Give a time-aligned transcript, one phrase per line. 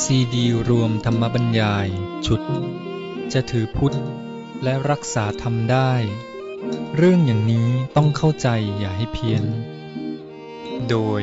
[0.00, 1.88] ซีดีรวมธรรมบรรยาย
[2.26, 2.40] ชุด
[3.32, 3.96] จะถือพุทธ
[4.62, 5.92] และรักษาธรรมได้
[6.96, 9.44] เรื่องอย่างนี้ต้องเข้าใจอย่าให้เพี้ยน
[10.90, 11.22] โดย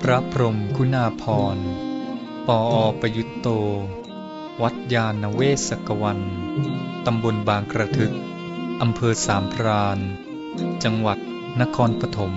[0.00, 1.58] พระพรมคุณาพร
[2.46, 3.48] ปออประยุตโต
[4.62, 6.20] วัดยาณเวศกวัน
[7.06, 8.12] ตำบลบางกระทึก
[8.82, 9.98] อำเภอสามพราน
[10.84, 11.18] จังหวัด
[11.60, 12.34] นครปฐม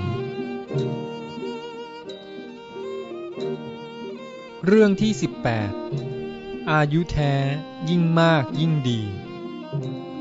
[4.72, 5.12] เรื่องที่
[5.92, 7.34] 18 อายุแท้
[7.90, 9.02] ยิ่งมากยิ่งดี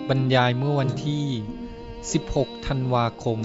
[0.09, 1.27] บรรยายเมื่อวันที่
[1.97, 3.39] 16 ธันวาคม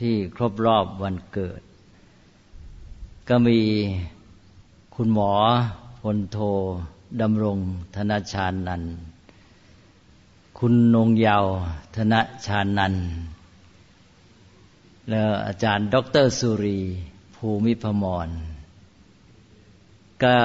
[0.00, 1.60] ที่ครบรอบวันเกิด
[3.28, 3.60] ก็มี
[4.94, 5.32] คุณหมอ
[6.00, 6.38] พลโท
[7.20, 7.58] ดำรง
[7.96, 8.82] ธนชานนัน
[10.58, 11.46] คุณนงเยาว
[11.96, 12.14] ธน
[12.46, 12.94] ชานัน
[15.10, 16.78] แล้วอาจารย์ด็ออเตร์สุรี
[17.36, 18.28] ภูมิพมร
[20.22, 20.36] ก็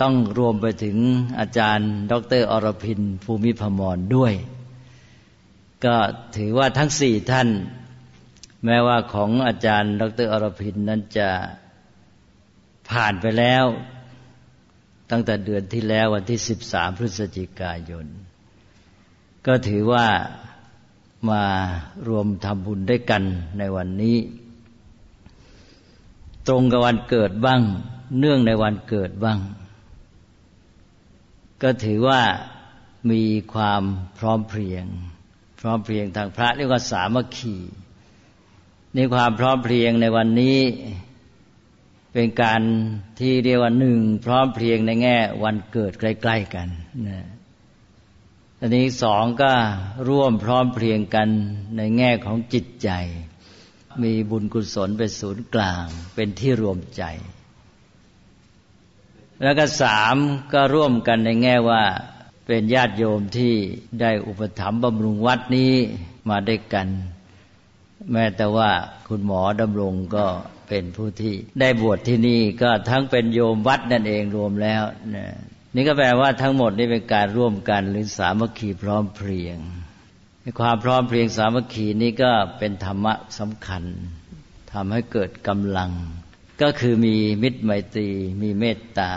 [0.00, 0.96] ต้องรวมไปถึง
[1.38, 4.34] อาจารย์ ดรอรพินภูมิพมรด้วย
[5.84, 5.96] ก็
[6.36, 7.48] ถือว่าทั้งสี่ท่าน
[8.64, 11.28] แม้ว่าของอาจารย์ ดรอรพินนั้นจะ
[12.90, 13.64] ผ่านไปแล้ว
[15.10, 18.06] ตั้งแต่เดือนที่แล้ววันที่13พฤศจิกายน
[19.46, 20.06] ก็ถือว่า
[21.30, 21.44] มา
[22.08, 23.22] รวมทำบุญด้วยกัน
[23.58, 24.16] ในวันนี้
[26.48, 27.60] ตรงกับวันเกิดบ้าง
[28.18, 29.38] เนื่องในวันเกิดบ้าง
[31.62, 32.22] ก็ถือว่า
[33.10, 33.22] มี
[33.54, 33.82] ความ
[34.18, 34.84] พร้อมเพรียง
[35.60, 37.56] พร้อมเพรียงทางพระเรียกว่าสามัคคี
[38.94, 40.58] ในความพร้อมเพรียงในวันนี้
[42.12, 42.62] เป็นการ
[43.20, 46.68] ที่เรียกว่าหนึ่งพร้อมเพรียงในแง่วันเกิดใกล้ ๆกัน
[47.08, 47.26] นะ
[48.60, 49.52] อันนี้สองก็
[50.08, 51.28] ร่วมพร้อมเพรียงกัน
[51.76, 52.90] ในแง่ของจิตใจ
[54.02, 57.04] มีบุญกุศลเป็นศูนย์กลางเป็นที่รวมใจ
[59.42, 60.16] แล้วก็สาม
[60.52, 61.82] ก็ร่วมกันในแง่ว่า
[62.46, 63.54] เป็นญาติโยมที่
[64.00, 65.72] ได้อุปถัมภ์บำรุงวัดนี้
[66.28, 66.88] มาด้วยกัน
[68.12, 68.70] แม้แต่ว่า
[69.08, 70.26] คุณหมอดำรงก็
[70.68, 74.82] เป็นผู้ที่ได้บวชที่นี่ก็ทั้งเป็นโยมวัดนั่นเองรวมแล้ว
[75.16, 75.26] นะ
[75.74, 79.58] นี่ก็แปลว่าทั้งหมดนี่เป็นการร่วมกันหรือสามัคคีพร้อมเพรียง
[80.60, 83.82] ความพร้อมเพรียงสามัคคีนี่ก็เป็นธรรมะสำคัญ
[84.72, 85.90] ทำให้เกิดกำลัง
[86.62, 88.08] ก็คือมีมิตรไมตรี
[88.42, 89.12] มีเมตตา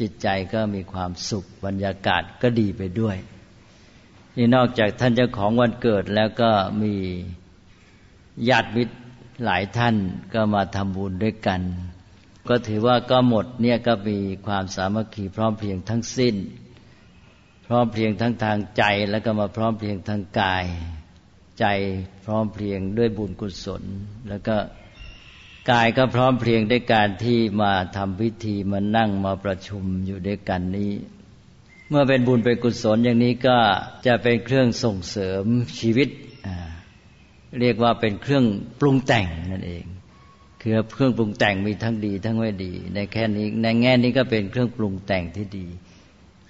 [0.00, 3.16] จิตใจก็มีความสุขบรรยากาศก็ดีไปด้วย
[4.36, 6.50] นี่นอกจากท่านเจ้าของวันเกิดแล้วก็
[6.82, 6.94] มี
[8.48, 8.94] ญาติมิตร
[9.44, 9.96] หลายท่าน
[10.34, 11.60] ก็มาทำบุญด้วยกัน
[12.48, 16.34] ก็ถือว่าก็หมดเนี่ยก็มีความสามัคคีพร้อมเพรียงทั้งสิ้น
[17.66, 20.64] พร้อมเพรียงทั้งทางใจแล้วก็มาพร้อมเพรียงทางกาย
[21.60, 21.66] ใจ
[22.24, 23.82] พร้อมเพรียงด้วยบุญกุศล
[24.28, 24.56] แล้วก็
[25.70, 30.92] กายก็พร้อมเพรียงด้วยการที่มาทำพิธีมานั่งมาประชุมอยู่ด้วยกันนี้
[31.90, 33.58] เมื่อเป็นบุญเป็นกุศลอย่างนี้ก็
[34.06, 35.44] จะเป็นเครื่องส่งเสริม
[35.80, 36.08] ชีวิต
[37.60, 38.44] เรียกว่าเป็นเครื่อง
[38.80, 39.84] ปรุงแต่งนั่นเอง
[40.62, 45.66] คือเครื่องปรุงแต่งมีทั้งดีทั้งไม่ดี ในแค่นี้ในแง่นี้ก็เป็นเครื่องปรุงแต่งที่ดี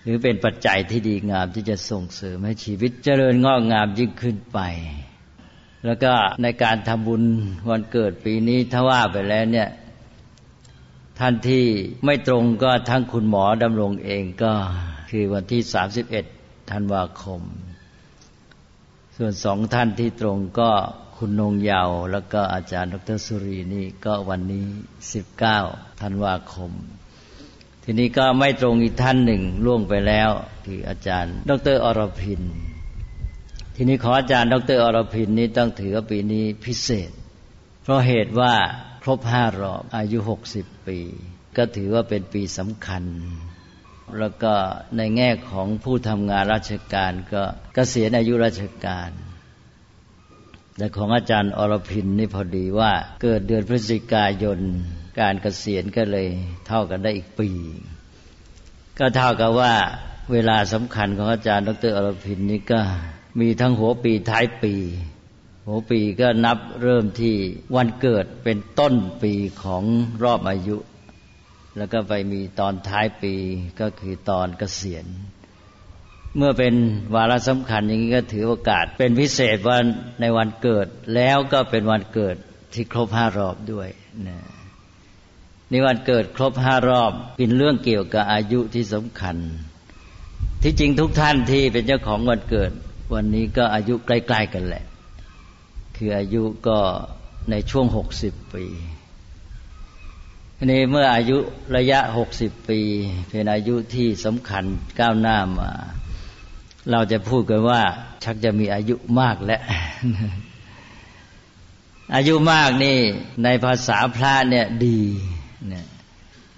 [0.03, 4.61] หรือเป็นปัจจัยที่ดีงามที่จะส่งเสริมให้ชีวิตเจริญงอกงามยิ่งขึ้นไป
[5.87, 7.23] แล้วก็ในการทำบุญ
[7.71, 9.69] วันเกิดปีนี้ถ้าว่าไปแล้วเนี่ย
[11.19, 11.65] ท่านที่
[12.05, 14.53] ไม่ตรงก็ทั้งคุณหมอดำรงเองก็
[15.11, 15.63] คือวันที่
[16.17, 17.43] 31ธันวาคม
[19.17, 20.71] ส่วนสองท่านที่ตรงก็
[21.17, 24.67] คุณนงเยาว แล้วก็อาจารย์ดรสุรีนี่ก็วันนี้
[25.13, 25.59] สิบเก้า
[26.01, 26.73] ธันวาคม
[27.85, 30.31] ทีนี้ก็ไม่ตรงอีกท่านหนึ่งล่วงไปแล้ว
[30.65, 32.43] คืออาจารย์ ดรอรพิน
[33.79, 37.11] ทีนี้ขออาจารย์ ดรอรพินนี้ต้องถือว่าปีนี้พิเศษ
[37.83, 38.55] เพราะเหตุว่า
[39.03, 40.99] ครบห้ารอบอายุหกสิบปี
[41.57, 43.05] ก็ถือว่าเป็นปีสำคัญ
[44.19, 44.55] แล้วก็
[44.97, 47.43] ในแง่ของผู้ทำงานราชการก็
[47.75, 49.11] เกษียณอายุราชการ
[50.77, 54.59] แต่ของอาจารย์อรพินนี่พอดีว่าเกิดเดือนพฤศจิกายน
[55.21, 56.27] การเกษียณก็เลย
[56.67, 57.49] เท่ากันได้อีกปี
[58.99, 59.75] ก็เท่ากับว่า
[60.33, 62.81] เวลาสำคัญของอาจารย์ ดรอรพินนี่ก็
[63.41, 64.75] มีทั้งหัวปีท้ายปี
[65.67, 67.37] หัวปีก็นับเริ่มที่
[67.77, 69.83] วันเกิดเป็นต้นปีของ
[70.23, 70.77] รอบอายุ
[71.77, 73.35] แล้วก็ไปมีตอนท้ายปี
[73.81, 75.07] ก็คือตอนเกษียณ
[76.37, 76.75] เมื่อเป็น
[77.15, 79.85] วาระสำคัญอย่างนี้ก็ถือโอกาส เป็นพิเศษวัน
[80.21, 82.37] ในวันเกิดแล้วก็เป็นวันเกิด
[82.73, 83.89] ที่ครบห้ารอบด้วย
[84.29, 84.39] นะ
[85.71, 89.37] นี่วันเกิดครบห้ารอบเป็นเรื่องเกี่ยวกับอายุที่สำคัญ
[90.63, 92.73] ที่จริงทุกท่านที่เป็นเจ้าของวันเกิด
[93.13, 94.85] วันนี้ก็อายุใกล้ ๆ กันแหละ
[95.97, 96.79] คืออายุก็
[97.51, 98.65] ในช่วงหกสิบปี
[100.65, 101.39] นี้เมื่ออายุ
[101.77, 102.81] ระยะหกสิบปี
[103.29, 104.65] เป็นอายุที่สำคัญ
[105.01, 105.71] ก้าวหน้ามา
[106.91, 107.83] เราจะพูดกันว่า
[108.25, 109.63] ชักจะมีอายุมากแล้ว
[112.15, 112.99] อายุมากนี่
[113.45, 115.01] ในภาษาพระเนี่ยดี
[115.69, 115.87] เนี่ย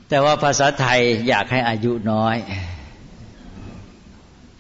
[0.09, 2.37] แต่ว่าภาษาไทยอยากให้อายุน้อย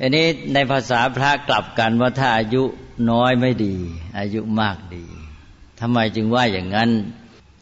[0.01, 2.63] อันนี้ในภาษาพระกลับกันว่าถ้าอายุ
[3.11, 3.77] น้อยไม่ดี
[4.19, 5.05] อายุมากดี
[5.81, 6.91] ทำไมจึงว่าอย่างนั้น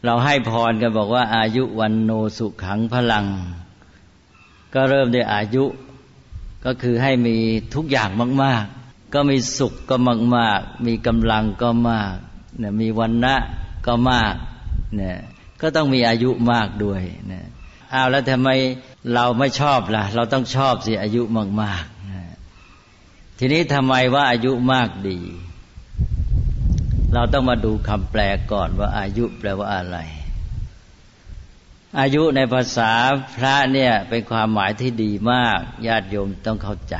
[0.05, 3.25] เราให้พรกันบอกว่า อายุวันโนสุขังพลัง
[4.73, 5.65] ก็เริ่มด้วยอายุ
[6.65, 7.35] ก็คือให้มี
[7.75, 8.09] ทุกอย่าง
[8.43, 9.95] มาก ๆ ก็มีสุขก็
[10.35, 12.15] มาก ๆ มีกำลังก็มาก
[12.59, 13.35] เนี่ยมีวันนะ
[13.87, 14.33] ก็มาก
[14.95, 15.17] เนี่ย
[15.61, 17.01] ก็ต้องมีอายุมากด้วย
[17.31, 17.45] นะ
[17.93, 18.49] อ้าวแล้วทำไม
[19.13, 21.21] เราไม่ชอบล่ะ เราต้องชอบสิอายุ
[21.61, 21.96] มาก ๆ
[23.37, 25.19] ทีนี้ทำไมว่าอายุมากดี
[27.13, 29.97] เราต้องมาดูคำแปลก่อนว่าอายุแปลว่าอะไร
[31.99, 32.91] อายุในภาษา
[33.35, 36.95] พระเนี่ยเป็นความหมายที่ดีมากญาติโยมต้องเข้าใจ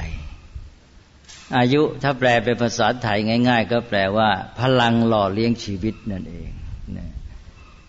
[1.58, 3.20] อายุถ้าแปลเป็นภาษาไทย
[3.50, 4.30] ง่าย ๆ ก็แปลว่า
[4.60, 6.50] พลังหล่อเลี้ยงชีวิตนั่นเอง
[6.98, 7.10] นะ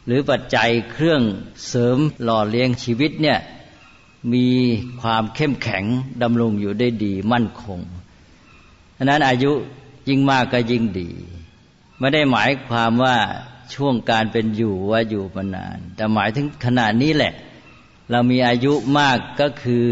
[0.06, 1.22] หรือปัจจัยเครื่อง
[1.68, 3.38] เสริมหล่อเลี้ยงชีวิตเนี่ย
[4.34, 4.48] มี
[5.02, 5.84] ความเข้มแข็ง
[6.22, 7.80] ดำรงอยู่ได้ดีมั่นคง
[8.98, 9.52] ฉะนั้นอายุ
[10.08, 11.10] ยิ่งมากก็ยิ่งดี
[11.98, 13.16] ไม่ได้หมายความว่า
[13.74, 17.32] ช่วงการเป็นอยู่ว่าอยู่มานาน แต่หมายถึงขนาดนี้แหละ
[18.10, 19.84] เรามีอายุมากก็คือ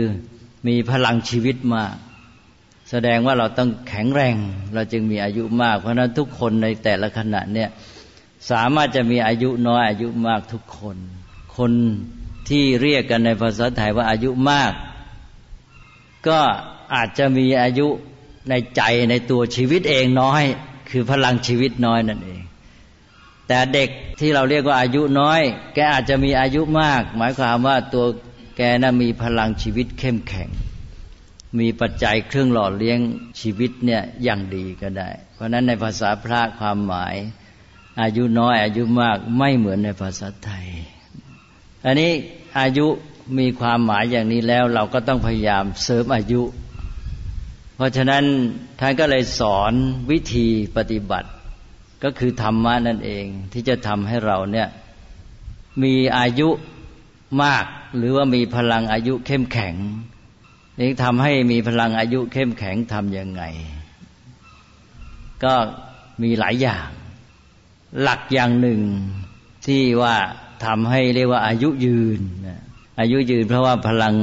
[0.66, 1.94] มีพลังชีวิตมาก
[2.90, 4.36] แสดงว่าเราต้องแข็งแรง
[4.74, 7.68] เราจึงมีอายุมาก เพราะนั้นทุกคนในแต่ละขณะเนี่ย
[8.50, 10.96] สามารถจะมีอายุน้อยอายุมากทุกคน
[11.56, 11.72] คน
[12.48, 14.72] ที่เรียกกันในภาษาไทยว่าอายุมาก
[16.28, 16.40] ก็
[16.94, 17.86] อาจจะมีอายุ
[18.48, 20.42] ในใจในตัวชีวิตเองน้อย
[20.90, 22.42] คือพลังชีวิตน้อยนั่นเอง
[23.48, 23.88] แต่เด็ก
[24.20, 25.40] ที่เราเรียกว่าอายุน้อย
[25.74, 28.06] แกอาจจะมีอายุมาก หมายความว่าตัว
[28.56, 30.48] แกนะ่ะมีพลังชีวิตเข้มแข็ง
[31.58, 32.98] มีปัจจัยเครื่องหล่อเลี้ยง
[33.40, 37.14] ชีวิตเนี่ยอย่างดีก็ได้ เพราะนั้นในภาษาพระความหมาย
[38.00, 40.66] อายุน้อยอายุมากไม่เหมือนในภาษาไทย
[41.84, 42.12] อันนี้
[42.60, 42.86] อายุ
[43.38, 46.42] มีความหมายอย่างนี้แล้วเราก็ต้องพยายามเสริมอายุ
[47.76, 48.24] เพราะฉะนั้น
[48.80, 49.72] ท่านก็เลยสอน
[50.10, 50.46] วิธี
[50.76, 51.28] ปฏิบัติ
[52.04, 54.68] ก็คือธรรมะนั่นเองที่จะทำให้เราเนี่ย
[55.82, 56.48] มีอายุ
[57.42, 57.64] มาก
[57.96, 59.74] หรือว่ามีพลังอายุเข้มแข็ง
[60.80, 63.42] นี่ทำให้มีพลังอายุเข้มแข็งทำยังไง
[65.44, 65.54] ก็
[66.22, 66.88] มีหลายอย่าง
[68.02, 68.80] หลักอย่างหนึ่ง
[69.66, 70.16] ที่ว่า
[70.64, 72.20] ทำให้เรียกว่าอายุยืน
[73.00, 74.14] อายุยืนเพราะว่าพลัง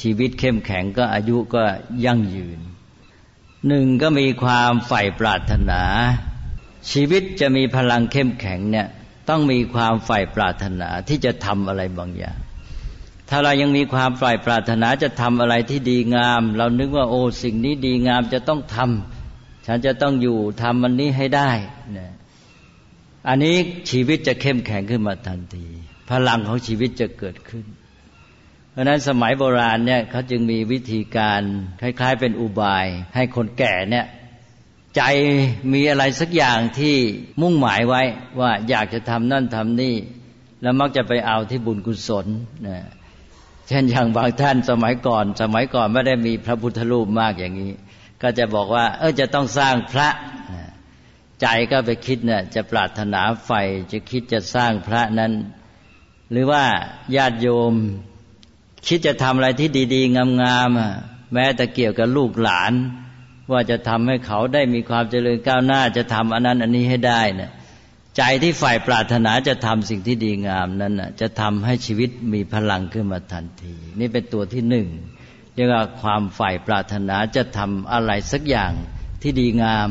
[0.00, 1.62] ชีวิตเข้มแข็งก็อายุก็
[2.04, 2.58] ยั่งยืน
[3.68, 5.82] หนึ่งก็มีความใฝ่ปรารถนา
[6.90, 8.88] ชีวิตจะมีพลังเข้มแข็งเนี่ย
[9.28, 12.38] ต้องมีความใฝ่ปรารถนาที่จะทำอะไรบางอย่าง
[13.28, 21.50] ถ้าเรายังมีความใฝ่ปรารถนาจะทำอะไรที่ดีงาม เรานึกว่าโอ้สิ่งนี้ดีงามจะต้องทำฉันจะต้องอยู่ทำมันนี้ให้ได้
[21.92, 22.12] เนี่ย
[23.28, 23.56] อันนี้
[23.90, 25.66] ชีวิตจะเข้มแข็งขึ้นมาทันที
[26.10, 27.64] พลังของชีวิตจะเกิดขึ้น
[28.76, 31.42] เพราะนั้นสมัยโบราณเนี่ยเขาจึงมีวิธีการ
[31.80, 34.06] คล้ายๆ เป็นอุบาย ให้คนแก่เนี่ย
[34.96, 35.02] ใจ
[35.72, 36.96] มีอะไรสักอย่างที่
[37.40, 38.02] มุ่งหมายไว้
[38.40, 39.94] ว่าอยากจะทำนั่นทำนี่
[40.62, 42.26] แล้วมักจะไปเอาที่บุญกุศล
[42.66, 42.84] นะ
[43.68, 47.72] เช่นอย่างบางท่านสมัยก่อน สมัยก่อนไม่ได้มีพระพุทธรูปมากอย่างนี้
[48.22, 50.08] ก็จะบอกว่า เออจะต้องสร้างพระ
[51.40, 53.50] ใจก็ไปคิดเนี่ยจะปรารถนาไฟ
[53.92, 55.32] จะคิดจะสร้างพระนั้น
[56.30, 56.64] หรือว่า
[57.16, 57.74] ญาติโยม
[58.86, 62.72] คิดจะทำอะไรที่ดี ๆ งามๆแม้แต่เกี่ยวกับลูกหลาน
[63.52, 67.50] ว่าจะทำให้เขาได้มีความเจริญก้าวหน้าจะทำอันนั้นอันนี้ให้ได้เนี่ย
[68.16, 74.86] ใจที่ฝ่ายปรารถนาจะทำสิ่งที่ดีงามนั้นจะทำให้ชีวิตมีพลังขึ้นมาทันที นี่เป็นตัวที่หนึ่ง
[75.54, 78.72] เรียกว่าความฝ่ายปรารถนาจะทำอะไรสักอย่าง
[79.22, 79.90] ที่ดีงาม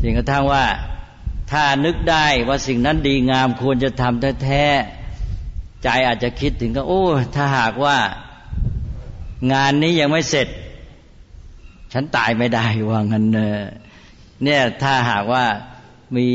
[0.00, 0.64] จนกระทั่งว่า
[1.52, 4.97] ถ้านึกได้ว่าสิ่งนั้นดีงามควรจะทำแท้ๆ
[5.82, 7.04] ใจอาจจะคิดถึงก็ โอ้
[7.36, 7.96] ถ้าหากว่า
[9.52, 10.48] งานนี้ยังไม่เสร็จ
[11.92, 13.24] ฉันตายไม่ได้ว่างั้น
[14.44, 15.44] เนี่ยถ้าหากว่า
[16.16, 16.28] มี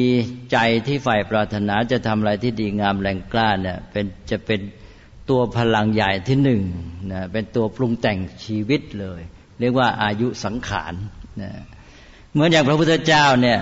[0.52, 0.58] ใจ
[0.88, 4.62] ที่ใฝ่ปรารถนาจะทำอะไรที่ดีงามแรงกล้าเนี่ยเป็นจะเป็น
[5.30, 6.64] ตัวพลังใหญ่ที่หนึ่ง
[7.12, 9.22] นะเป็นตัวปรุงแต่งชีวิตเลย
[9.60, 10.94] เรียกว่าอายุสังขาร
[11.42, 11.52] นะ
[12.32, 13.60] เหมือนอย่างพระพุทธเจ้าเนี่ย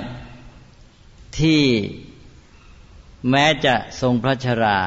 [1.40, 1.62] ที่
[3.30, 4.80] แม้จะทรงพระชรา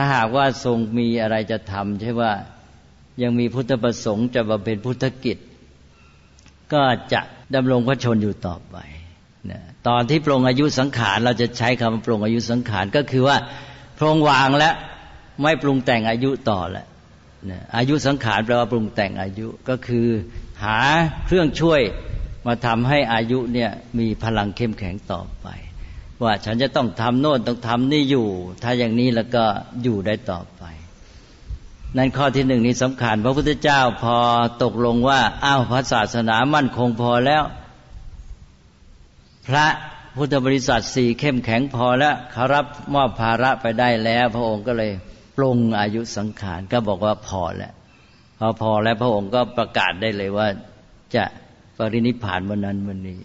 [0.00, 2.32] ถ้าหากว่าทรงมีอะไรจะทำใช่ว่า
[3.22, 5.38] ยังมีพุทธประสงค์จะบำเพ็ญพุทธกิจ
[6.72, 7.20] ก็จะ
[7.54, 8.76] ดำรงพระชนอยู่ต่อไป
[9.50, 13.36] นะตอนที่ปรงอายุสังขารเราจะใช้คำปรงอายุสังขารก็คือว่า
[13.98, 14.70] พรงวางและ
[15.42, 16.86] ไม่ปรุงแต่งอายุต่อแล้ว
[17.50, 20.06] นะอายุสังขารแปลว่าปรุงแต่งอายุก็คือ
[20.62, 20.78] หา
[21.24, 21.80] เครื่องช่วย
[22.46, 25.48] มาทำให้อายุเนี่ยมีพลังเข้มแข็งต่อไป
[26.22, 28.26] ว่าฉันจะต้องทำโน่นต้องทำนี่อยู่
[28.62, 29.44] ถ้าอย่างนี้แล้วก็
[29.82, 30.62] อยู่ได้ต่อไป
[31.96, 34.16] นั่นข้อที่หนึ่งนี้สำคัญ พระพุทธเจ้าพอ
[34.62, 37.42] ตกลงว่าอ้าวพระศาสนามั่นคงพอแล้ว
[39.48, 39.66] พระ
[40.16, 44.90] พุทธบริษัทสี่เข้มแข็งพอแล้วเขารับมอบภาระไปได้แล้ว พระองค์ก็เลย
[45.36, 47.72] ปรงอายุสังขารก็บอกว่าพอแล้ว
[48.38, 50.48] พอพอแล้วพระองค์ก็ประกาศได้เลยว่า
[51.14, 51.24] จะ
[51.78, 53.18] ปรินิพานวันนั้นวันนี้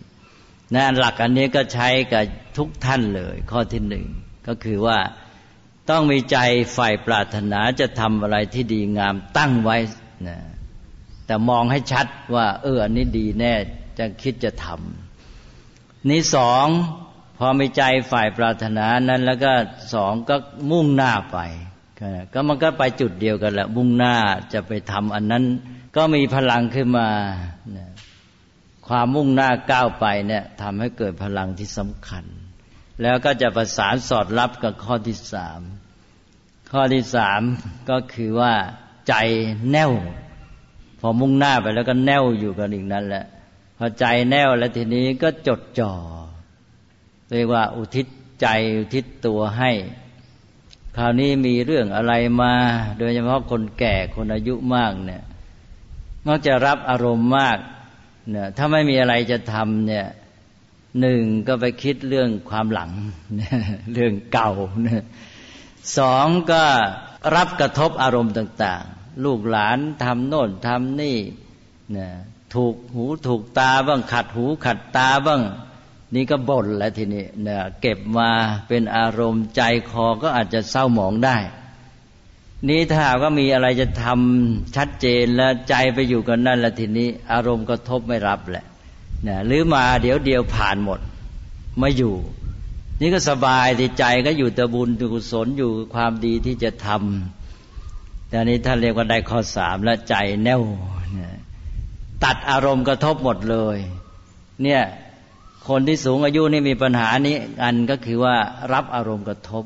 [0.75, 2.23] นั่นหลักอันนี้ก็ใช้กับ
[2.57, 4.05] ทุกท่านเลย ข้อที่หนึ่ง
[4.47, 4.99] ก็คือว่า
[5.89, 6.37] ต้องมีใจ
[6.77, 9.77] ฝ่ายปรารถนาจะทำอะไรที่ดีงามตั้งไว้
[10.27, 10.37] นะ
[11.25, 13.53] แต่มองให้ชัดว่า เอออันนี้ดีแน่
[13.99, 16.65] จะคิดจะทำนี่สอง
[17.37, 19.51] พอมีใจฝ่ายปรารถนานั้น แล้วก็
[19.93, 20.35] สองก็
[20.71, 21.37] มุ่งหน้าไป
[22.33, 24.15] ก็มันก็ไปจุดเดียวกันแหละมุ่งหน้า
[24.53, 25.43] จะไปทำอันนั้น
[25.95, 27.07] ก็มีพลังขึ้นมา
[28.87, 32.25] ความมุ่งหน้าก้าวไปเนี่ยทำให้เกิดพลังที่สำคัญ
[33.01, 35.59] แล้วก็จะประสานสอดรับกับข้อที่สาม
[36.71, 37.41] ข้อที่สาม
[37.89, 38.53] ก็คือว่า
[39.07, 39.13] ใจ
[39.71, 39.91] แน่ว
[40.99, 43.25] พอมุ่งหน้าไปแล้วก็แน่วอยู่กันอีกนั่นแหละ
[43.77, 45.93] พอใจแน่วแล้วทีนี้ก็จดจ่อ
[47.31, 48.07] เรียกว่าอุทิศ
[48.41, 48.47] ใจ
[48.77, 49.71] อุทิศตัวให้
[50.97, 52.53] คราวนี้มีเรื่องอะไรมา
[52.99, 55.23] โดยเฉพาะคนแก่คนอายุมากเนี่ย
[56.25, 57.57] มักจะรับอารมณ์มาก
[58.33, 60.07] นี่ยถ้าไม่มีอะไรจะทำเนี่ย
[61.01, 62.91] หนึ่งก็ไปคิดเรื่องความหลัง
[63.93, 64.51] เรื่องเก่า
[65.97, 66.63] สองก็
[67.35, 71.17] รับกระทบอารมณ์ต่าง ๆ ลูกหลานทำโน่นทำนี่
[71.97, 72.07] นะ
[72.53, 75.41] ถูกหูถูกตาบ้างขัดหูขัดตาบ้าง
[76.15, 78.29] นี่ก็บ่นแล้วทีนี้เนี่ยเก็บมา
[78.67, 81.37] เป็นอารมณ์ใจคอก็อาจจะเศร้าหมองได้
[82.69, 88.65] นี้ถ้าก็มีอะไรจะทำชัดเจนแล้วใจไปอยู่กันนั่นแล้วทีนี้ อารมณ์กระทบไม่รับแหละ
[89.27, 90.99] นะหรือมาเดี๋ยวเดียวผ่านหมด
[91.79, 92.15] ไม่อยู่
[93.01, 100.61] นี่ก็สบายที่ใจก็อยู่แต่บุญกุศลอยู่ความดีที่จะทำแต่นี้ท่านเรียกว่าได้ข้อสามแล้วใจแน่ว
[102.23, 103.77] ตัดอารมณ์กระทบหมดเลย
[104.63, 104.81] เนี่ย
[105.67, 108.35] คนที่สูงอายุนี่มีปัญหานี้อันก็คือว่า
[108.73, 109.63] รับอารมณ์กระทบ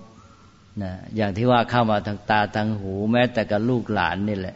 [0.83, 4.55] นะอย่างที่ว่าเข้ามาทางตาทางหูแม้แต่กับลูกหลานนี่แหละ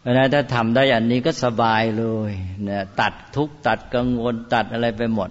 [0.00, 2.32] เพราะนั้นถ้าทำได้อันนี้ก็สบายเลย
[2.68, 5.30] นี่ยตัดทุกตัดกังวลตัดอะไรไปหมด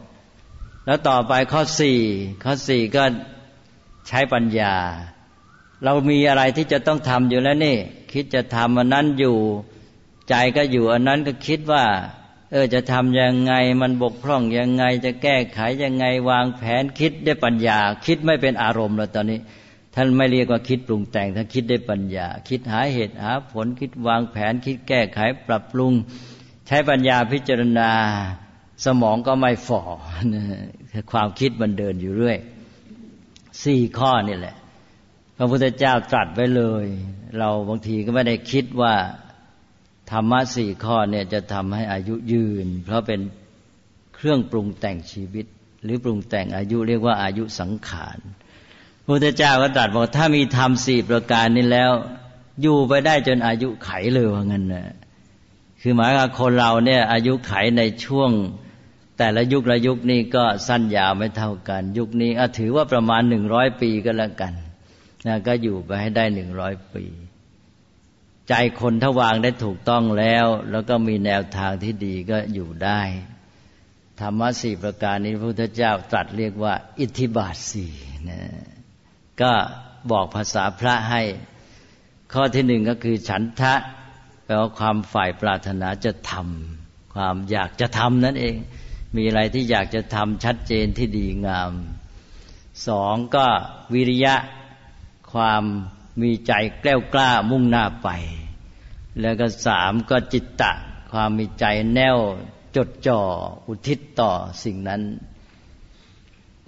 [0.85, 1.99] แล้วต่อไปข้อสี่
[2.43, 3.03] ข้อสี่ก็
[4.07, 4.75] ใช้ปัญญา
[5.83, 7.77] เรามีอะไรที่จะต้องทำอยู่แล้วนี่
[8.13, 9.37] คิดจะทำอันนั้นอยู่
[10.29, 11.85] ใจก็อยู่อันนั้นก็คิดว่า
[12.51, 19.39] เออจะทำยังไงมันบกพร่องยังไง จะแก้ไขยังไงวางแผนคิดได้ปัญญา คิดไม่เป็นอารมณ์แล้วตอนนี้
[19.99, 25.93] ท่านไม่เรียกว่าคิดปรุงแต่งท่านคิดได้ปัญญา คิดหาเหตุหาผลคิดวางแผน คิดแก้ไขปรับปรุง
[26.67, 27.91] ใช้ปัญญาพิจารณา
[28.85, 29.81] สมองก็ไม่ฝ่อ
[31.11, 32.37] ความคิดมันเดินอยู่เรื่อย
[33.63, 34.55] สี่ข้อนี่แหละ
[35.37, 36.85] พระพุทธเจ้าตรัสไว้เลย
[37.37, 38.95] เราบางทีก็ไม่ได้คิดว่า
[40.11, 43.21] ธรรมะสี่ข้อเนี่ยจะทำให้อายุยืน เพราะเป็น
[44.15, 45.45] เครื่องปรุงแต่งชีวิต
[45.83, 48.19] หรือปรุงแต่งอายุเรียกว่าอายุสังขาร
[49.07, 51.91] พุทธเจ้าก็ตรัสบอกถ้ามีธรรมสี่ประการนี้แล้ว
[52.61, 54.85] อยู่ไปได้จนอายุไขเลยว่างั้นนะ
[55.81, 58.31] คือหมายว่าคนเราเนี่ย อายุไขในช่วง
[59.17, 64.53] แต่ละยุคละยุคนี้ก็สั้นยาวไม่เท่ากัน ยุคนี้ถือว่าประมาณหนึ่งร้อยปีก็แล้วกัน
[65.27, 67.05] นะก็อยู่ไปให้ได้หนึ่งร้อยปี
[68.47, 73.01] ใจคนถ้าวางได้ถูกต้องแล้ว แล้วก็มีแนวทางที่ดีก็อยู่ได้
[74.19, 77.93] ธรรมะสี่ประการนี้พระพุทธเจ้าตรัสเรียกว่า อิทธิบาทสี่
[78.29, 78.41] นะ
[79.41, 79.53] ก็
[80.11, 81.21] บอกภาษาพระให้
[82.33, 83.73] ข้อที่หนึ่งก็คือฉันทะ
[84.45, 88.55] แปลว่าความฝ่ายปรารถนาจะทำความอยากจะทำนั่นเอง
[89.15, 91.71] มีอะไรที่อยากจะทำชัดเจนที่ดีงาม
[92.87, 93.45] สองก็
[93.93, 94.35] วิริยะ
[95.33, 95.63] ความ
[96.21, 98.09] มีใจแกล้วกล้ามุ่งหน้าไป
[99.21, 100.71] แล้วก็สามก็จิตตะ
[101.11, 102.17] ความมีใจแน่ว
[102.75, 103.21] จดจ่อ
[103.67, 104.31] อุทิศต่อ
[104.63, 105.01] สิ่งนั้น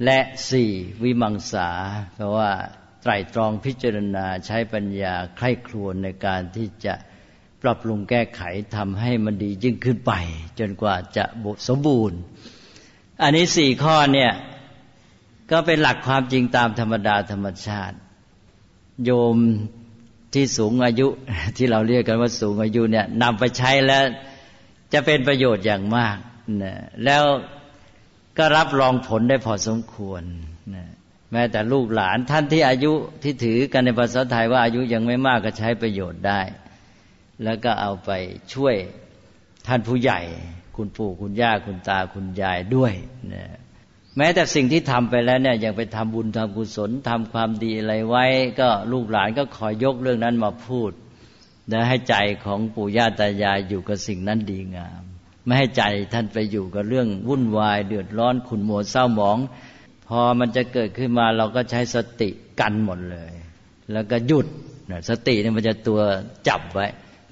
[0.05, 0.71] และสี่
[1.03, 1.69] วิมังสา
[2.13, 2.51] เพราะว่า
[3.01, 6.93] ไตรตรองพิจารณาใช้ปัญญาใคร่ครวญในการที่จะ
[7.61, 8.41] ปรับปรุงแก้ไข
[8.75, 10.13] ทำให้มันดียิ่งขึ้นไป
[10.59, 12.19] จนกว่าจะบสมบูรณ์
[13.21, 14.31] อันนี้สี่ข้อเนี่ย
[15.51, 17.97] ก็เป็นหลักความจริงตามธรรมดาธรรมชาติ
[19.05, 19.37] โยม
[20.33, 21.07] ที่สูงอายุ
[21.57, 24.03] ที่เราเรียกกันว่าสูงอายุเนี่ยนำไปใช้แล้ว
[24.93, 26.17] จะเป็นประโยชน์อย่างมาก
[26.63, 26.75] นะ
[27.05, 27.23] แล้ว
[28.37, 30.23] ก็รับรองผลได้พอสมควร
[30.75, 30.85] นะ
[31.31, 32.93] แม้แต่ลูกหลานท่านที่อายุ
[33.23, 36.41] ที่ถือกันในภาษาไทยว่าอายุยังไม่มากก็ใช้ประโยชน์ได้
[37.43, 38.11] แล้วก็เอาไป
[38.53, 38.75] ช่วย
[39.67, 40.19] ท่านผู้ใหญ่
[40.75, 42.93] คุณปู่คุณย่าคุณตาคุณยายด้วย
[43.33, 43.45] นะ
[44.17, 48.25] แม้แต่สิ่งที่ทำไปแล้วเนี่ยยังไปทำบุญทำกุศลทำความดีอะไรไว้
[48.59, 50.91] ก็ลูกหลานก็คอยยกเรื่องนั้นมาพูด
[51.69, 55.03] และให้ใจของปู่ย่าตายายอยู่กับสิ่งนั้นดีงาม
[55.45, 59.37] ไม่ให้ใจท่านไปอยู่กับเรื่องวุ่นวาย เดือดร้อนขุนมัวเศร้าหมอง
[60.07, 62.29] พอมันจะเกิดขึ้นมาเราก็ใช้สติ
[62.59, 63.31] กันหมดเลย
[63.91, 64.47] แล้วก็หยุด
[65.09, 65.99] สตินี่มันจะตัว
[66.47, 66.87] จับไว้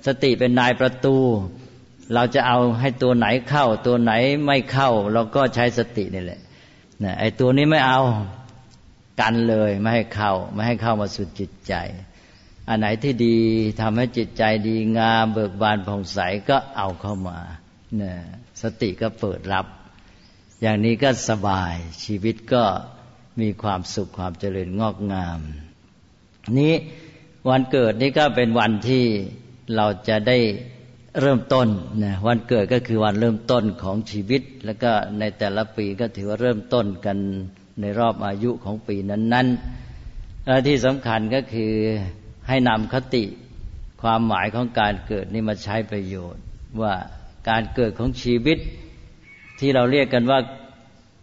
[0.07, 1.15] สติเป็นนายประตู
[2.13, 4.11] เราจะเอาให้ตัวไหนเข้า ตัวไหน
[4.45, 6.39] ไม่เข้า เราก็ใช้สตินี่แหละ
[7.03, 8.01] นะไอ้ตัวนี้ไม่เอา
[9.21, 11.73] กันเลยไม่ให้เข้า ไม่ให้เข้ามาสู่จิตใจ
[12.67, 13.37] อันไหนที่ดี
[13.81, 17.39] ทำให้จิตใจดีงามเบิกบานผ่องใสก็เอาเข้ามา
[18.01, 18.13] นะ
[18.61, 19.65] สติก็เปิดรับ
[20.61, 21.75] อย่างนี้ก็สบาย
[22.05, 22.63] ชีวิตก็
[23.41, 25.39] มีความสุขความเจริญงอกงาม
[26.59, 26.73] นี้
[27.49, 29.05] วันเกิดนี่ก็เป็นวันที่
[29.75, 30.37] เราจะได้
[31.21, 31.67] เริ่มต้น
[32.03, 37.17] นะวันเกิดก็คือวันเริ่มต้นของชีวิต แล้วก็ในแต่ละปีก็ถือว่าเริ่มต้นกัน
[37.81, 41.73] ในรอบอายุของปีนั้นๆและที่สำคัญก็คือ
[42.47, 43.23] ให้นำคติ
[44.01, 46.43] ความหมายของการเกิดนี่มาใช้ประโยชน์
[46.81, 46.93] ว่า
[47.49, 48.57] การเกิดของชีวิต
[49.59, 50.39] ที่เราเรียกกันว่า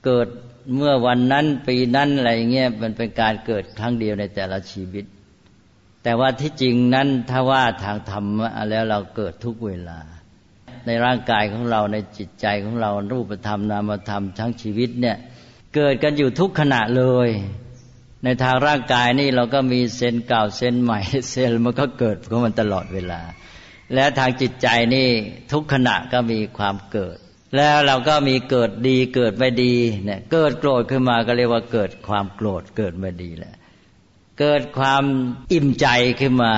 [0.04, 0.28] เกิด
[0.76, 5.04] เมื่อวันนั้นปีนั้นอะไรเงี้ยมันเป็นการเกิดครั้งเดียวในแต่ละชีวิต
[6.02, 8.24] แต่ว่าที่จริงนั้นถ้าว่าทางธรรม
[8.70, 10.00] แล้วเราเกิดทุกเวลา
[10.86, 15.16] ในร่างกายของเราในจิตใจของเรารูปธรรมนามธรรมทั้งชีวิตเนี่ย
[15.74, 17.28] เกิดกันอยู่ทุกขณะเลย
[18.24, 23.20] ในทางร่างกายนี่เราก็มีเซนเก่าเซนใหม่เซลมันก็เกิดของมันตลอดเวลา
[23.94, 25.08] และทางจิตใจนี่
[25.52, 27.16] ทุกขณะก็มีความเกิด
[27.56, 33.54] แล้วเราก็มีเกิดดีเกิดไม่ดีเนี่ยเกิดโกรธขึ้นมาก็เรียกว่าเกิดความโกรธเกิดไม่ดีแหละ
[34.40, 35.04] เกิดความ
[35.52, 35.86] อิ่มใจ
[36.20, 36.54] ขึ้นมา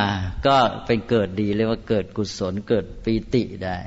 [0.47, 3.79] ก็เป็นเกิดดีเรียกว่าเกิดกุศลเกิดปีติได้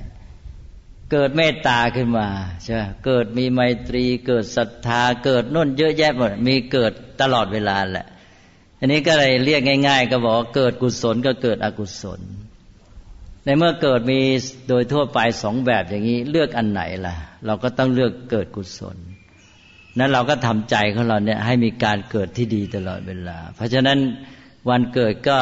[1.12, 2.28] เกิดเมตตาขึ้นมา
[2.64, 8.08] ใช่ไหมเกิดมีไมตรีเกิดศรัทธา เกิดนุ่นเยอะแยะหมดมีเกิดตลอดเวลาแหละ
[8.80, 12.20] อันนี้ก็เลยเรียกง่าย ๆ ก็บอกเกิดกุศลก็เกิดอกุศล
[13.46, 14.20] ในเมื่อเกิดมี
[14.70, 18.98] โดยทั่วไปสองแบบอย่างนี้ เลือกอันไหนล่ะ เราก็ต้องเลือกเกิดกุศล
[19.98, 24.00] นั้นเราก็ทำใจของเราเนี่ยให้มีการเกิดที่ดีตลอดเวลา เพราะฉะนั้น
[24.70, 25.40] วันเกิดก็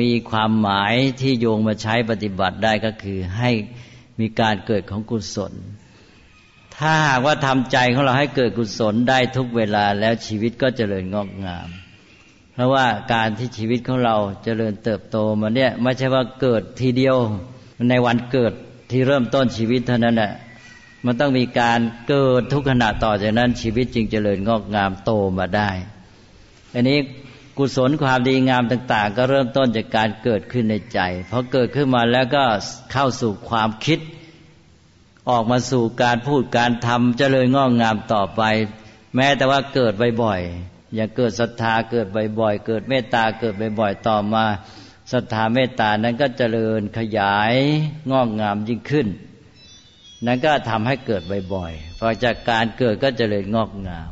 [0.00, 3.50] มีความหมายที่โยงมาใช้ปฏิบัติได้ก็คือให้
[4.20, 5.52] มีการเกิดของกุศล
[6.76, 11.68] ถ้าหากว่าทำใจของเราให้เกิดกุศลได้ทุกเวลาแล้วชีวิตก็เจริญงอกงาม
[12.56, 17.16] เพราะว่าการที่ชีวิตของเราเจริญเติบโตมาเนี่ยไม่ใช่ว่าเกิดทีเดียว
[17.90, 18.52] ในวันเกิด
[18.90, 20.32] ที่เริ่มต้นชีวิตเท่านั้นแหละ
[21.04, 25.70] มันต้องมีการเกิดทุกขณะต่อจากนั้นชีวิตจึงเจริญงอกงามโตมาได้
[26.74, 26.98] อันนี้
[27.58, 32.44] กุศลความดีงามต่าง ๆ ก็เริ่มต้นจากการเกิดขึ้นในใจพอเกิดขึ้นมาแล้วก็
[32.92, 33.98] เข้าสู่ความคิด
[35.30, 38.42] ออกมาสู่การพูดการทำเจริญงอกงามต่อไป
[39.16, 39.92] แม้แต่ว่าเกิด
[40.22, 42.06] บ่อยๆ อย่างเกิดศรัทธาเกิด
[42.40, 44.44] บ่อยๆ เกิดเมตตาเกิดบ่อยๆ ต่อมา
[45.12, 47.54] ศรัทธาเมตตานั้นก็เจริญขยาย
[48.10, 49.06] งอกงามยิ่งขึ้น
[50.26, 51.22] นั้นก็ทำให้เกิด
[51.54, 54.10] บ่อยๆพอจากการเกิดก็เจริญงอกงาม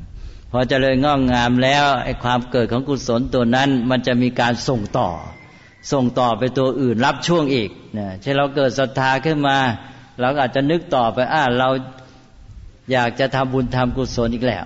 [0.50, 5.10] พอเจริญงอกงามแล้วไอ้ความเกิดของกุศลตัวนั้น มันจะมีการส่งต่อ
[5.92, 9.58] ส่งต่อไปตัวอื่นรับช่วงอีกนะเช่นเราเกิดศรัทธาขึ้นมา
[10.20, 11.68] เราอาจจะนึกต่อไปอ่าเรา
[12.92, 14.64] อยากจะทำบุญทำกุศลอีกแล้ว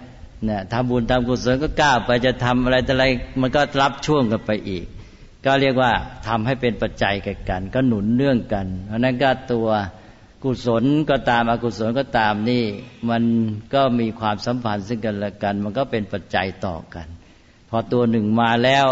[0.49, 3.05] นี่ยทำบุญทำกุศลก็กล้าไปจะทำอะไรแต่อะไร
[3.41, 4.85] มันก็รับช่วงกันไปอีก
[5.45, 5.93] ก็เรียกว่า
[6.27, 9.69] ทำให้เป็นปัจจัยกันกัน ก็หนุนเนื่องกัน เพราะนั้นก็ตัว
[10.45, 12.65] กุศลก็ตามอกุศลก็ตามนี่
[13.11, 13.23] มัน
[13.75, 17.07] ก็มีความสัมพันธ์ซึ่งกันและกัน มันก็เป็นปัจจัยต่อกัน
[17.69, 18.87] พอตัวหนึ่งมาแล้ว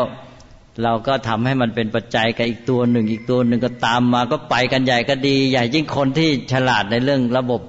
[0.83, 7.61] เราก็ทำให้มันเป็นปัจจัยกับอีกตัวหนึ่ง อีกตัวหนึ่งก็ตามมาก็ไปกันใหญ่ก็ดี ใหญ่ยิ่งคนที่ฉลาดในเรื่องระบบ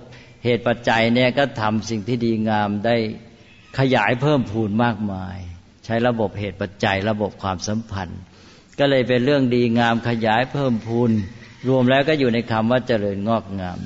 [0.44, 2.96] เหตุปัจจัยเนี่ยก็ทำสิ่งที่ดีงามได้
[3.80, 5.38] ขยายเพิ่มพูนมากมาย
[5.86, 8.22] ใช้ระบบเหตุปัจจัยระบบความสัมพันธ์
[8.80, 11.12] ก็เลยเป็นเรื่องดีงามขยายเพิ่มพูน
[11.68, 13.80] รวมแล้วก็อยู่ในคำว่าเจริญงอกงาม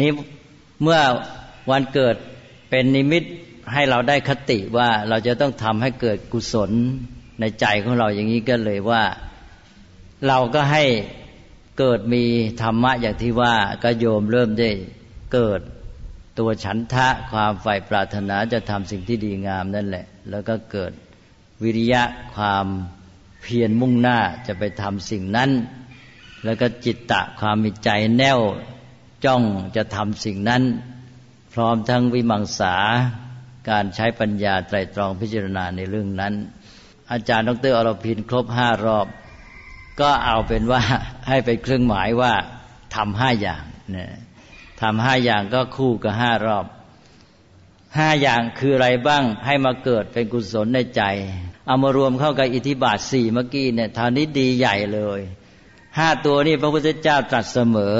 [0.00, 0.10] นี้
[0.82, 1.00] เมื่อ
[1.70, 2.16] วันเกิด
[2.70, 3.24] เป็นนิมิต
[3.72, 6.70] ให้เราได้คติว่าเราจะต้องทำให้เกิดกุศล
[7.40, 9.04] ในใจของเราอย่างนี้ก็เลยว่า
[10.26, 10.84] เราก็ให้
[11.78, 12.24] เกิดมี
[12.62, 14.70] ธรรมะอย่างที่ว่าก็โยมเริ่มได้
[15.34, 15.60] เกิด
[16.38, 20.92] ตัวฉันทะความใฝ่ปรารถนาจะทำสิ่งที่ดีงามนั่นแหละ แล้วก็เกิด
[21.62, 22.02] วิริยะ
[22.34, 22.66] ความ
[23.42, 25.50] เพียรมุ่งหน้าจะไปทำสิ่งนั้น
[26.44, 28.40] แล้วก็จิตตะความมีใจแน่ว
[29.24, 29.42] จ้อง
[29.76, 30.62] จะทำสิ่งนั้น
[31.54, 32.74] พร้อมทั้งวิมังสา
[33.70, 36.34] การใช้ปัญญาไตรตรองพิจารณาในเรื่องนั้น
[37.12, 39.06] อาจารย์ดรอรพินครบห้ารอบ
[40.00, 40.80] ก็เอาเป็นว่า
[41.28, 42.32] ให้เป็นเครื่องหมายว่า
[42.94, 44.06] ทำห้าอย่างเนะ
[44.80, 46.66] ทำห้าอย่างก็คู่กับห้ารอบ
[47.96, 51.02] ห้าอย่างคืออะไรบ้างให้มาเกิดเป็นกุศลในใจ
[51.66, 55.20] เอามารวมเข้ากับอิทธิบาทสี่เมื่อกี้เนี่ยทานี้ดีใหญ่เลย
[55.98, 57.96] ห้าตัวนี้พระพุทธเจ้าตรัสเสมอ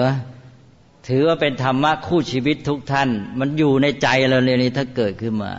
[1.09, 3.09] ถือว่าเป็นธรรมะคู่ชีวิตทุกท่าน
[3.39, 5.53] มันอยู่ในใจเราเลยนี่ถ้าเกิดขึ้นมา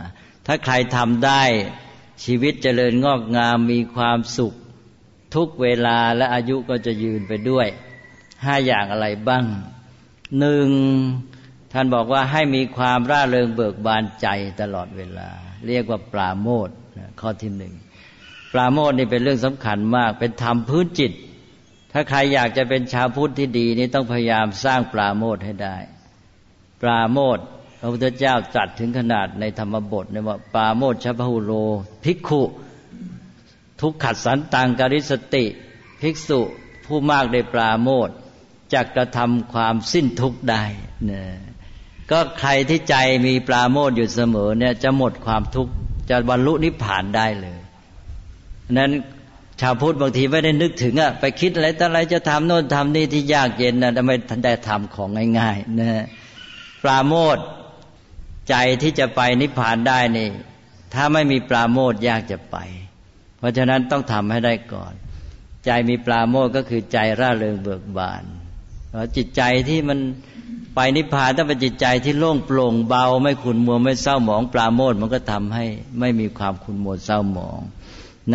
[0.46, 1.42] ถ้าใครทำได้
[2.24, 4.54] ชีวิตเจริญงอกงามมีความสุข
[5.34, 7.68] ทุกเวลาและอายุก็จะยืนไปด้วย
[8.44, 9.44] ห้าอย่างอะไรบ้าง
[10.38, 10.68] หนึ่ง
[11.72, 14.26] ท่านบอกว่าให้มีความร่าเริงเบิกบานใจ
[14.60, 15.28] ตลอดเวลา
[15.66, 16.68] เรียกว่าปราโมท
[17.20, 17.74] ข้อที่หนึ่ง
[18.52, 21.12] ปราโมทนี่เป็นเรื่องสำคัญมาก เป็นธรรมพื้นจิต
[21.92, 25.76] ถ้าใครอยากจะเป็นชาวพุทธที่ดีนี่ต้องพยายามสร้างปราโมทให้ได้
[26.82, 27.38] ปราโมท
[27.80, 31.52] พระพุทธเจ้าจัดถึงขนาดในธรรมบทเนี่ยว่าปราโมทชพหุโล
[32.04, 32.42] ภิกขุ
[33.80, 35.44] ทุกขัดสันตังการิสติ
[36.00, 36.40] ภิกษุ
[36.86, 38.08] ผู้มากได้ปราโมท
[38.74, 40.64] จะกระทำความสิ้นทุกข์ได้
[41.06, 41.28] เนี่ย
[42.10, 45.72] ก็ใครที่ใจมีปราโมทอยู่เสมอเนี่ยจะหมดความทุกข์
[46.10, 47.58] จะบรรลุนิพพานได้เลย
[48.78, 48.92] นั้น
[49.60, 56.04] ชาวพุทธบางทีไม่ได้นึกถึงอะไปคิดอะไรต่ออะไรจะทำโน่นทำนี่ที่ยากเย็นนะทำไมทันได้ทำของง่ายๆนะ
[56.82, 57.38] ปราโมท
[58.48, 60.30] ใจที่จะไปนิพพานได้นี่
[60.94, 62.56] ถ้าไม่มีปราโมทยากจะไป
[63.38, 64.94] เพราะฉะนั้นต้องทำให้ได้ก่อน
[65.64, 68.24] ใจมีปราโมทก็คือใจร่าเริงเบิกบาน
[69.16, 69.98] จิตใจที่มัน
[70.74, 75.64] ไปนิพพานต้องเป็นจิตใจที่โล่งโปร่งเบา ไม่ขุนมัวไม่เศร้าหมองปราโมทมันก็ทำให้
[76.00, 77.60] ไม่มีความขุนมัวเศร้าหมอง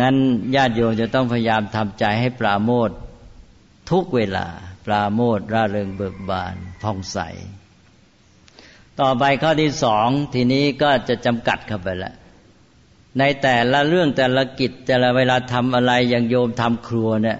[0.00, 0.14] นั้น
[0.54, 2.90] ญาติโยมจะต้องพยายามทำใจให้ปราโมท
[3.90, 4.46] ทุกเวลา
[4.86, 7.18] ปราโมทร่าเริงเบิกบานผ่องใส
[9.00, 12.12] ต่อไปข้อที่สองทีนี้ก็จะจำกัดเข้าไปละ
[13.18, 17.38] ในแต่ละเรื่องแต่ละกิจแต่ละเวลาทำอะไรอย่างโยมทำครัวเนี่ย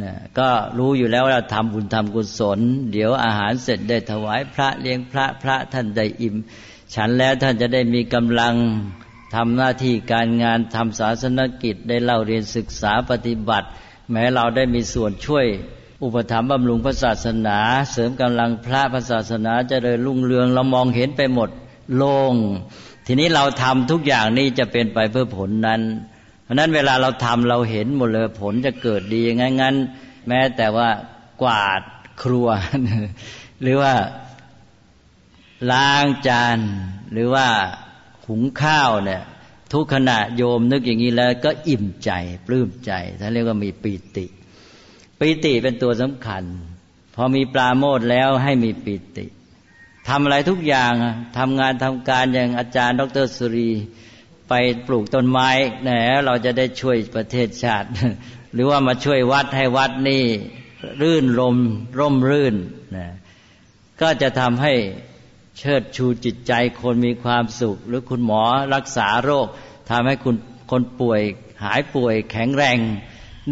[0.00, 2.58] นะก็รู้อยู่แล้วว่าทำบุญทำกุศล
[2.92, 6.34] เดี๋ยวอาหารเสร็จได้ถวายพระเลี้ยงพระพระท่านได้อิ่ม
[6.94, 8.54] ฉันแล้วท่านจะได้มีกำลัง
[9.34, 13.68] ทำหน้าที่การงานทำศาสนกิจได้เล่าเรียนศึกษาปฏิบัติ
[14.10, 15.46] แม้เราได้มีส่วนช่วย
[16.02, 17.58] อุปถัมภ์บำรุงพระศาสนา
[17.92, 21.50] เสริมกำลังพระพระศาสนาจะเดินรุ่งเรืองเรามองเห็นไปหมด
[21.96, 22.34] โลง
[23.06, 25.80] ทีนี้เราทำทุกอย่างนี้จะเป็นไปเพื่อผลนั้น
[26.52, 29.76] ราะนั้นเวลาเราทำเราเห็นหมดเลยผลจะเกิดดียังไงงั้น
[30.28, 30.88] แม้แต่ว่า
[31.42, 31.82] กวาด
[32.22, 32.48] ครัว
[33.62, 33.94] หรือว่า
[35.72, 36.58] ล้างจาน
[37.12, 37.46] หรือว่า
[38.26, 39.22] หุงข้าวเนี่ย
[39.72, 42.10] ทุกขณะโยมนึกอย่างนี้แล้วก็อิ่มใจ
[42.46, 44.26] ปลื้มใจท่านเรียกว่ามีปีติ
[45.18, 46.44] ปีติเป็นตัวสำคัญ
[47.14, 49.26] พอมีปลาโมดแล้วให้มีปีติ
[50.08, 50.92] ทำอะไรทุกอย่าง
[51.38, 53.70] ทำงานทำการอย่างอาจารย์ ดรสุรี
[54.54, 55.48] ไปปลูกต้นไม้
[55.82, 55.90] แหน
[56.26, 57.88] เราจะได้ช่วยประเทศชาติ
[58.54, 60.24] หรือว่ามาช่วยวัดให้วัดนี่
[61.02, 61.56] รื่นลม
[61.98, 62.54] ร่มรื่น
[62.96, 63.06] นะ
[64.00, 64.74] ก็จะทำให้
[65.58, 68.42] เชิดชูจิตใจคนมีความสุข หรือคุณหมอ
[68.74, 69.46] รักษาโรค
[69.90, 70.36] ทำให้คุณ
[70.70, 71.20] คนป่วย
[71.64, 72.78] หายป่วยแข็งแรง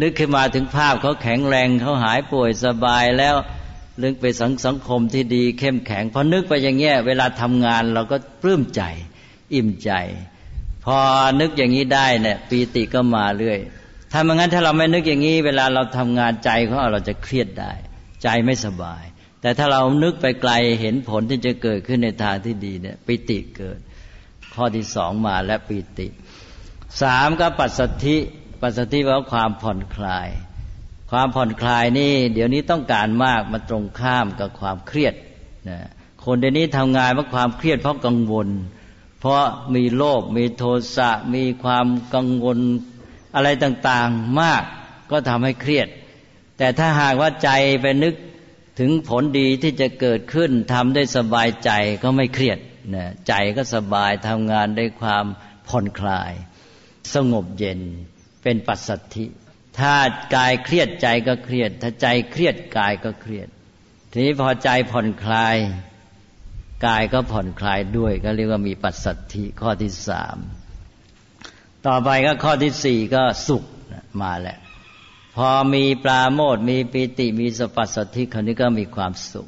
[0.01, 3.35] นึกขึ้นมาถึงภาพเขาแข็งแรงเขาหายป่วยสบายแล้ว
[4.03, 8.81] ลึกไปสังสังคมที่ดีเข้มแข็งพอนึกไปอย่างเงี้ยเวลาทำงานเราก็ปลื้มใจ
[9.53, 9.91] อิ่มใจ
[10.85, 10.97] พอ
[11.41, 13.59] นึกอย่างนี้ได้เนี่ยปีติก็มาเรื่อย
[14.11, 17.71] ถ้าไม่งั้นถ้าเราไม่นึกอย่างนี้ เวลาเราทำงานใจของเราเราจะเครียดได้
[18.23, 19.03] ใจไม่สบาย
[19.41, 23.79] แต่ถ้าเรานึกไปไกลเห็นผลที่จะเกิดขึ้นในทางที่ดีเนี่ยปิติเกิด
[24.53, 26.07] ข้อที่สองมาและปิติ
[27.01, 28.17] สามก็ปัสสธิ
[28.61, 30.29] ปัสสธิว่าความผ่อนคลาย
[31.11, 35.13] ความผ่อนคลายนี่ เดี๋ยวนี้ต้องการมากมาตรงข้ามกับความเครียด
[35.69, 35.79] นะ
[36.23, 38.47] คนเดี๋ยวนี้ทำงานเพราะความเครียดเพราะกังวล
[39.21, 40.63] เพราะมีโลภมีโท
[40.95, 42.59] สะมีความกังวล
[43.35, 44.63] อะไรต่างๆมาก
[45.11, 45.87] ก็ทำให้เครียด
[46.57, 48.15] แต่ถ้าหากว่าใจไปนึก
[48.79, 51.71] ถึงผลดีที่จะเกิดขึ้นทำได้สบายใจ
[52.03, 52.59] ก็ไม่เครียด
[52.95, 55.25] นะใจก็สบายทำงานได้ความ
[55.67, 56.33] ผ่อนคลาย
[57.13, 57.81] สงบเย็น
[58.43, 59.25] เป็นปัสสัทธิ
[59.79, 59.95] ถ้า
[60.35, 63.47] กายเครียดใจก็เครียด ถ้าใจเครียดกายก็เครียด
[64.11, 65.55] ทีนี้พอใจผ่อนคลาย
[66.85, 70.37] กายก็ผ่อนคลายด้วย ก็เรียกว่ามีปัสสัทธิข้อที่สาม
[71.87, 73.63] ต่อไปก็ข้อที่สี่ก็สุข
[74.21, 74.57] มาแหละ
[75.35, 79.47] พอมีปราโมทมีปิติมีสปัสสธิคราวนี้ก็มีความสุข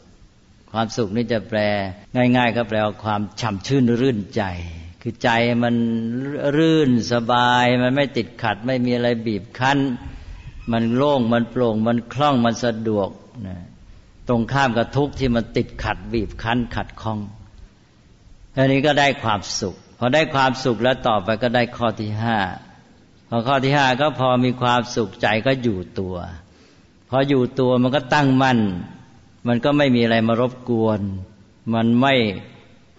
[0.72, 1.60] ความสุขนี่จะแปล
[2.36, 4.44] ง่าย ๆ ก็แปลว่าความฉ่ำชื่นรื่นใจ
[5.02, 5.30] คือใจ
[5.64, 5.76] มัน
[6.58, 9.80] รื่นสบาย มันไม่ติดขัด ไม่มีอะไรบีบคั้น
[10.72, 13.10] มันโล่งมันโปร่งมันคล่องมันสะดวก
[13.48, 13.58] นะ
[14.28, 17.20] ตรงข้ามกับทุกข์ที่มันติดขัดบีบคั้นขัดข้อง
[18.56, 22.38] อันนี้ก็ได้ความสุข พอได้ความสุขแล้วต่อไปก็ได้ข้อที่ห้า
[23.30, 26.16] พอข้อที่ห้าก็พอมีความสุขใจก็อยู่ตัว
[27.10, 28.60] พออยู่ตัวมันก็ตั้งมั่น
[29.48, 31.02] มันก็ไม่มีอะไรมารบกวน
[31.74, 32.16] มันไม่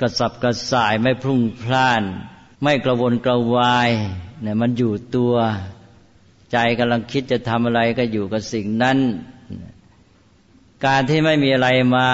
[0.00, 2.02] กระสับกระส่ายไม่พรุ่งพล่าน
[2.62, 3.90] ไม่กระวนกระวาย
[4.42, 5.34] เนี่ยมันอยู่ตัว
[6.52, 8.98] ใจกำลังคิดจะทำอะไรก็อยู่กับสิ่งนั้น
[10.86, 12.08] การที่ไม่มีอะไรมา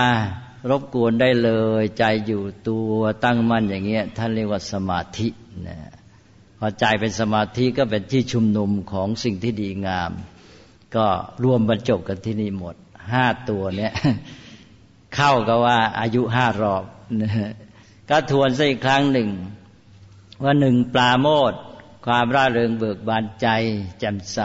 [0.71, 2.93] รบกวนได้เลย ใจอยู่ตัว
[3.25, 5.29] ตั้งมั่นอย่างเงี้ยท่านเรียกว่าสมาธิ
[5.69, 5.79] นะ
[6.59, 10.13] พอใจเป็นสมาธิก็เป็นที่ชุมนุมของสิ่งที่ดีงาม
[10.97, 11.07] ก็
[11.45, 12.77] รวมบรรจบกันที่นี่หมด
[13.13, 13.93] ห้าตัวเนี้ย
[15.15, 16.85] เข้าก็ว่าอายุห้ารอบ
[17.23, 17.31] นะ
[18.11, 19.29] ก็ทวนซะอีกครั้งหนึ่ง
[20.43, 21.55] ว่าหนึ่งปลาโมด
[22.07, 23.49] ความร่าเริงเบิกบานใจ
[23.99, 24.41] แจ่มใส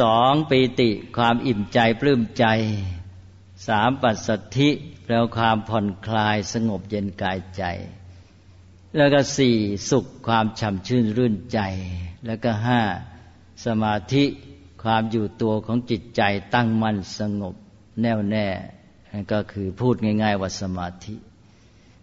[0.00, 2.44] สองปีติความอิ่มใจปลื้มใจ
[3.68, 4.70] สามปัสสธิ
[5.04, 7.64] แปลความผ่อนคลายสงบเย็นกายใจ
[8.96, 9.56] แล้วก็สี่
[9.90, 11.60] สุขความฉ่ำชื่นรื่นใจ
[12.26, 12.80] แล้วก็ห้า
[13.66, 14.24] สมาธิ
[14.82, 16.22] ความอยู่ตัวของจิตใจ
[16.54, 17.54] ตั้งมั่นสงบ
[18.02, 18.48] แน่วแน่
[19.32, 21.14] ก็คือพูดง่าย ๆว่าสมาธิ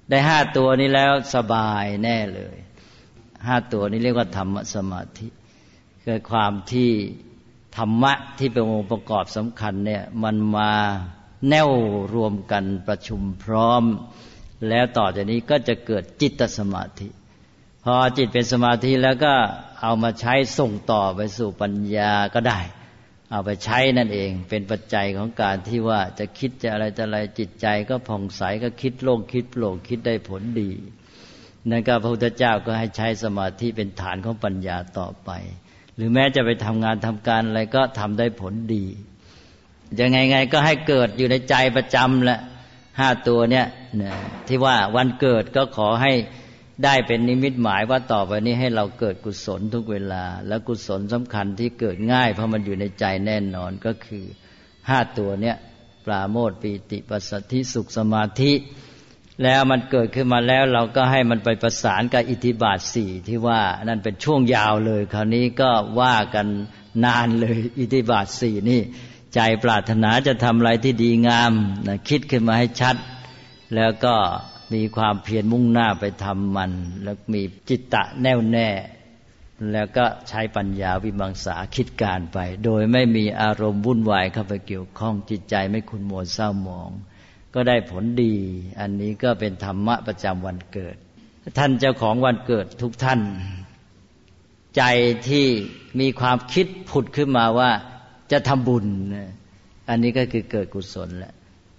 [0.10, 2.58] ได้ห้าตัวนี้แล้วสบายแน่เลย
[3.48, 5.28] ห้าตัวนี้เรียกว่าธรรมสมาธิ
[6.04, 6.92] คือความที่
[7.78, 10.72] ธรรมะที่เป็นองค์ประกอบสำคัญเนี่ยมันมา
[11.50, 11.70] แน่ว
[12.14, 13.84] รวมกันประชุมพร้อม
[14.70, 17.08] แล้วต่อจากนี้ก็จะเกิดจิตสมาธิ
[17.84, 19.34] พอจิตเป็นสมาธิแล้วก็
[19.82, 22.60] เอามาใช้ส่งต่อไปสู่ปัญญาก็ได้
[23.32, 30.72] เอาไปใช้นั่นเองเป็นปัจจัยของการที่ว่าจะคิดจะอะไรจะอะไรจิตใจก็ผ่องใสก็คิดโล่งคิดโปร่งคิดได้ผลดี
[31.70, 35.30] นั่นก็พระพุทธเจ้าก็ให้ใช้สมาธิเป็นฐานของปัญญาต่อไป
[36.00, 38.86] หรือแม้จะไปทำงานทำการอะไรก็ทำได้ผลดี
[40.00, 42.40] ยังไงไงก็ให้เกิดอยู่ในใจประจำแหละ
[43.00, 43.66] ห้าตัวเนี่ย
[44.48, 46.14] ที่ว่าวันเกิดก็ขอให้
[46.84, 54.26] ได้เป็นนิมิตหมายว่าต่อไปนี้ให้เราเกิดกุศลทุกเวลา แล้วกุศลสำคัญที่เกิดง่าย เพราะมันอยู่ในใจแน่นอนก็คือ
[54.90, 55.56] ห้าตัวเนี่ย
[56.06, 58.54] ปราโมทปีติปัสสธิสุขสมาธิ
[59.44, 66.48] แล้วมันเกิดขึ้นมาแล้วเราก็ให้มันไปประสานกับอิทธิบาทสี่ที่ว่านั่นเป็นช่วงยาวเลย คราวนี้ก็ว่ากัน
[67.06, 68.82] นานเลยอิทธิบาทสี่นี่
[69.34, 71.54] ใจปรารถนาจะทำอะไรที่ดีงาม
[71.88, 72.96] นะคิดขึ้นมาให้ชัด
[73.76, 74.16] แล้วก็
[74.74, 76.72] มีความเพียรมุ่งหน้าไปทำมัน
[77.04, 78.70] แล้วมีจิตตะแน่วแน่
[79.72, 86.92] แล้วก็ใช้ปัญญาวิมังสาคิดการไป โดยไม่มีอารมณ์วุ่นวายเข้าไปเกี่ยวข้องจิตใจไม่คุณโมเศร้าหมอง
[87.54, 88.34] ก็ได้ผลดี
[88.80, 90.96] อันนี้ก็เป็นธรรมะประจำวันเกิด
[91.58, 93.20] ท่านเจ้าของวันเกิดทุกท่าน
[94.78, 94.84] ใจ
[95.30, 95.46] ที่
[96.00, 97.72] มีความคิดผุดขึ้นมาว่า
[98.32, 98.86] จะทำบุญ
[99.90, 101.34] อันนี้ก็คือเกิดกุศลแหละ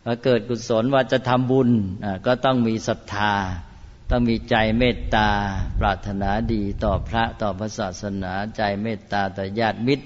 [0.04, 1.70] พอเกิดกุศลว่าจะทำบุญ
[2.26, 3.34] ก็ต้องมีศรัทธา
[4.10, 5.28] ต้องมีใจเมตตา
[5.80, 10.04] ปรารถนาดีต่อพระต่อพระศาสนา ใจเมตตาต่อญาติมิตร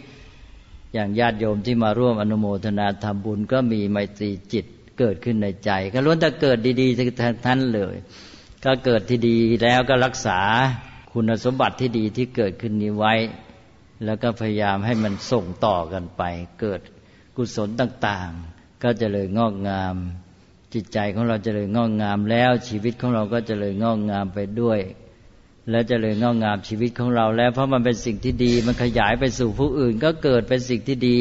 [0.92, 4.66] อย่างญาติโยมที่มาร่วมอนุโมทนาทำบุญก็มีไมตรีจิต
[4.98, 7.96] เกิดขึ้นในใจ ก็ล้วนแต่เกิดดีๆทั้งนั้นเลย
[8.64, 10.40] ก็เกิดที่ดีแล้วก็รักษา
[11.12, 13.14] คุณสมบัติที่ดีที่เกิดขึ้นนี้ไว้
[14.04, 16.22] แล้วก็พยายามให้มันส่งต่อกันไป
[16.60, 16.80] เกิด
[17.36, 19.94] กุศลต่างๆ ก็จะเลยงอกงาม
[20.74, 24.80] จิตใจของเราจะเลยงอกงามแล้วชีวิตของเราก็จะเลยงอกงามไปด้วย
[25.70, 31.18] แล้วจะเลยงอกงามชีวิตของเราแล้ว เพราะมันเป็นสิ่งที่ดี มันขยายไปสู่ผู้อื่น ก็เกิดเป็นสิ่งที่ดี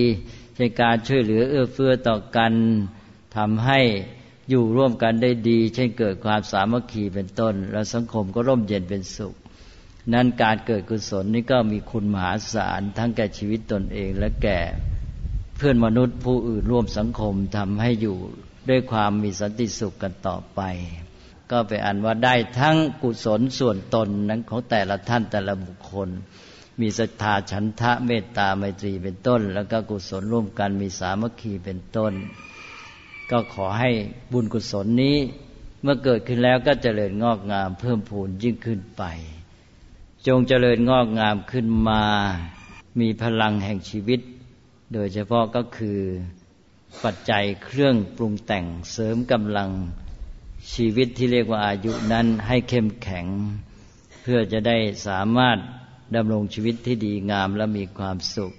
[0.60, 2.54] ในการช่วยเหลือเอื้อเฟื้อต่อกัน
[3.38, 3.80] ทำให้
[4.50, 9.36] อยู่ร่วมกันได้ดี เช่นเกิดความสามัคคีเป็นต้น แล้วสังคมก็ร่มเย็นเป็นสุข
[10.13, 14.60] นั้นการเกิดกุศลนี่ก็มีคุณมหาศาลทั้งแก่ชีวิตตนเองและแก่
[15.58, 18.17] เพื่อนมนุษย์ผู้อื่นร่วมสังคมทำให้อยู่
[18.69, 20.62] ด้วยความมีสันติสุขกันต่อไป
[21.52, 26.10] ก็ไปอันว่าได้ทั้งกุศลส่วนตนนั้นของแต่ละท่านแต่ละบุคคล
[26.82, 32.13] มีศรัทธาฉันทะเมตตาไมตรีเป็นต้น แล้วก็กุศลร่วมกันมีสามัคคีเป็นต้น
[33.32, 33.92] ก็ขอให้
[34.32, 35.18] บุญกุศลนี้
[35.82, 39.04] เมื่อเกิดขึ้นแล้วก็เจริญงอกงามเพิ่มพูนยิ่งขึ้นไป
[40.28, 42.04] จงเจริญงอกงามขึ้นมา
[43.00, 44.20] มีพลังแห่งชีวิต
[44.94, 46.00] โดยเฉพาะก็คือ
[47.04, 49.70] ปัจจัยเครื่องปรุงแต่งเสริมกำลัง
[50.74, 53.26] ชีวิตที่เรียกว่าอายุนั้นให้เข้มแข็ง
[54.22, 55.58] เพื่อจะได้สามารถ
[56.16, 58.54] ดำรงชีวิตที่ดีงามและมีความสุข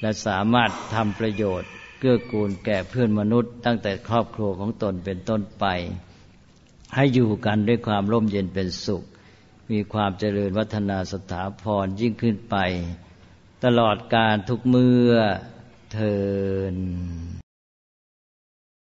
[0.00, 1.70] และสามารถทำประโยชน์
[2.04, 5.66] เกื้อกูลแก่เพื่อนมนุษย์ ตั้งแต่ครอบครัวของตนเป็นต้นไป
[6.94, 9.02] ให้อยู่กันด้วยความร่มเย็นเป็นสุข
[9.70, 12.56] มีความเจริญวัฒนาสถาพรยิ่งขึ้นไป
[13.64, 15.12] ตลอดการทุกเมื่อ
[15.92, 16.18] เทิ
[16.74, 16.76] น